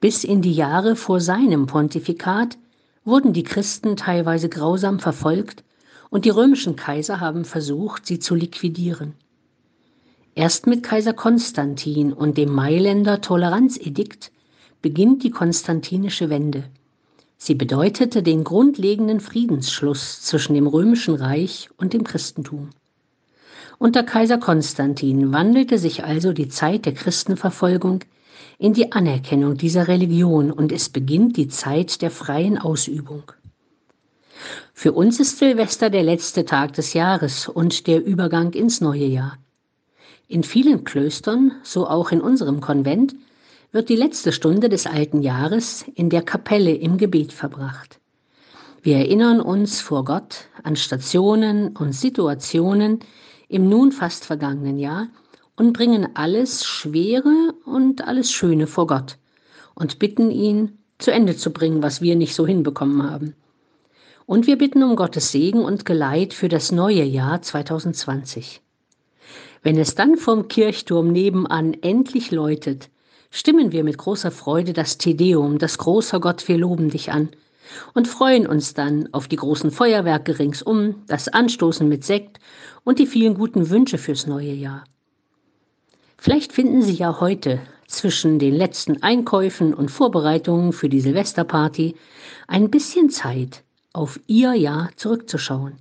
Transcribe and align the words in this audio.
Bis 0.00 0.24
in 0.24 0.42
die 0.42 0.52
Jahre 0.52 0.96
vor 0.96 1.20
seinem 1.20 1.66
Pontifikat 1.66 2.58
wurden 3.04 3.32
die 3.32 3.44
Christen 3.44 3.96
teilweise 3.96 4.48
grausam 4.48 4.98
verfolgt 4.98 5.62
und 6.10 6.24
die 6.24 6.30
römischen 6.30 6.76
Kaiser 6.76 7.20
haben 7.20 7.44
versucht, 7.44 8.06
sie 8.06 8.18
zu 8.18 8.34
liquidieren. 8.34 9.14
Erst 10.34 10.66
mit 10.66 10.82
Kaiser 10.82 11.14
Konstantin 11.14 12.12
und 12.12 12.36
dem 12.36 12.52
Mailänder 12.52 13.20
Toleranzedikt 13.20 14.30
beginnt 14.82 15.22
die 15.22 15.30
konstantinische 15.30 16.28
Wende. 16.28 16.64
Sie 17.38 17.54
bedeutete 17.54 18.22
den 18.22 18.44
grundlegenden 18.44 19.20
Friedensschluss 19.20 20.22
zwischen 20.22 20.54
dem 20.54 20.66
römischen 20.66 21.14
Reich 21.14 21.68
und 21.76 21.92
dem 21.92 22.04
Christentum. 22.04 22.70
Unter 23.78 24.02
Kaiser 24.02 24.38
Konstantin 24.38 25.32
wandelte 25.32 25.78
sich 25.78 26.04
also 26.04 26.32
die 26.32 26.48
Zeit 26.48 26.86
der 26.86 26.94
Christenverfolgung 26.94 28.00
in 28.58 28.72
die 28.72 28.92
Anerkennung 28.92 29.56
dieser 29.56 29.86
Religion 29.86 30.50
und 30.50 30.72
es 30.72 30.88
beginnt 30.88 31.36
die 31.36 31.48
Zeit 31.48 32.00
der 32.00 32.10
freien 32.10 32.56
Ausübung. 32.56 33.24
Für 34.72 34.92
uns 34.92 35.20
ist 35.20 35.38
Silvester 35.38 35.90
der 35.90 36.02
letzte 36.02 36.44
Tag 36.44 36.74
des 36.74 36.92
Jahres 36.92 37.48
und 37.48 37.86
der 37.86 38.04
Übergang 38.04 38.52
ins 38.52 38.80
neue 38.80 39.06
Jahr. 39.06 39.38
In 40.28 40.42
vielen 40.42 40.84
Klöstern, 40.84 41.52
so 41.62 41.86
auch 41.86 42.10
in 42.10 42.20
unserem 42.20 42.60
Konvent, 42.60 43.14
wird 43.72 43.88
die 43.88 43.96
letzte 43.96 44.32
Stunde 44.32 44.68
des 44.68 44.86
alten 44.86 45.22
Jahres 45.22 45.84
in 45.94 46.10
der 46.10 46.22
Kapelle 46.22 46.74
im 46.74 46.98
Gebet 46.98 47.32
verbracht. 47.32 48.00
Wir 48.82 48.96
erinnern 48.98 49.40
uns 49.40 49.80
vor 49.80 50.04
Gott 50.04 50.46
an 50.62 50.76
Stationen 50.76 51.76
und 51.76 51.92
Situationen 51.92 53.00
im 53.48 53.68
nun 53.68 53.92
fast 53.92 54.24
vergangenen 54.24 54.78
Jahr 54.78 55.08
und 55.56 55.72
bringen 55.72 56.08
alles 56.14 56.64
Schwere 56.64 57.54
und 57.64 58.06
alles 58.06 58.30
Schöne 58.30 58.66
vor 58.66 58.86
Gott 58.86 59.18
und 59.74 59.98
bitten 59.98 60.30
ihn, 60.30 60.78
zu 60.98 61.12
Ende 61.12 61.36
zu 61.36 61.50
bringen, 61.50 61.82
was 61.82 62.00
wir 62.00 62.16
nicht 62.16 62.34
so 62.34 62.46
hinbekommen 62.46 63.08
haben. 63.08 63.34
Und 64.26 64.48
wir 64.48 64.58
bitten 64.58 64.82
um 64.82 64.96
Gottes 64.96 65.30
Segen 65.30 65.64
und 65.64 65.84
Geleit 65.84 66.34
für 66.34 66.48
das 66.48 66.72
neue 66.72 67.04
Jahr 67.04 67.42
2020. 67.42 68.60
Wenn 69.62 69.78
es 69.78 69.94
dann 69.94 70.16
vom 70.16 70.48
Kirchturm 70.48 71.12
nebenan 71.12 71.74
endlich 71.74 72.32
läutet, 72.32 72.90
stimmen 73.30 73.70
wir 73.70 73.84
mit 73.84 73.98
großer 73.98 74.32
Freude 74.32 74.72
das 74.72 74.98
Tedeum, 74.98 75.58
das 75.58 75.78
großer 75.78 76.18
Gott, 76.18 76.48
wir 76.48 76.58
loben 76.58 76.90
dich 76.90 77.12
an 77.12 77.28
und 77.94 78.08
freuen 78.08 78.48
uns 78.48 78.74
dann 78.74 79.08
auf 79.12 79.28
die 79.28 79.36
großen 79.36 79.70
Feuerwerke 79.70 80.40
ringsum, 80.40 81.04
das 81.06 81.28
Anstoßen 81.28 81.88
mit 81.88 82.04
Sekt 82.04 82.40
und 82.82 82.98
die 82.98 83.06
vielen 83.06 83.34
guten 83.34 83.70
Wünsche 83.70 83.98
fürs 83.98 84.26
neue 84.26 84.52
Jahr. 84.52 84.84
Vielleicht 86.18 86.52
finden 86.52 86.82
Sie 86.82 86.94
ja 86.94 87.20
heute 87.20 87.60
zwischen 87.86 88.40
den 88.40 88.54
letzten 88.54 89.04
Einkäufen 89.04 89.72
und 89.72 89.90
Vorbereitungen 89.90 90.72
für 90.72 90.88
die 90.88 91.00
Silvesterparty 91.00 91.94
ein 92.48 92.70
bisschen 92.70 93.10
Zeit, 93.10 93.62
auf 93.96 94.20
Ihr 94.26 94.54
Jahr 94.54 94.90
zurückzuschauen. 94.96 95.74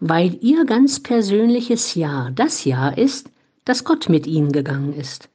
Weil 0.00 0.36
Ihr 0.40 0.64
ganz 0.64 1.00
persönliches 1.00 1.94
Jahr 1.94 2.30
das 2.30 2.64
Jahr 2.64 2.98
ist, 2.98 3.30
das 3.64 3.84
Gott 3.84 4.08
mit 4.08 4.26
Ihnen 4.26 4.52
gegangen 4.52 4.92
ist. 4.92 5.28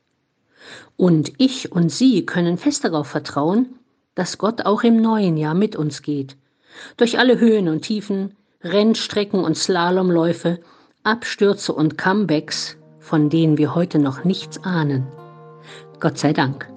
Und 0.98 1.34
ich 1.38 1.72
und 1.72 1.92
Sie 1.92 2.26
können 2.26 2.58
fest 2.58 2.84
darauf 2.84 3.08
vertrauen, 3.08 3.76
dass 4.16 4.38
Gott 4.38 4.66
auch 4.66 4.84
im 4.84 5.02
neuen 5.02 5.38
Jahr 5.38 5.54
mit 5.54 5.76
uns 5.76 6.02
geht. 6.02 6.36
Durch 6.98 7.20
alle 7.20 7.40
Höhen 7.40 7.70
und 7.70 7.82
Tiefen, 7.84 8.36
Rennstrecken 8.62 9.44
und 9.44 9.56
Slalomläufe, 9.56 10.60
Abstürze 11.04 11.72
und 11.74 11.98
Comebacks, 11.98 12.78
von 13.00 13.30
denen 13.30 13.58
wir 13.58 13.76
heute 13.76 14.00
noch 14.00 14.24
nichts 14.24 14.62
ahnen. 14.64 15.08
Gott 16.00 16.18
sei 16.18 16.34
Dank. 16.34 16.77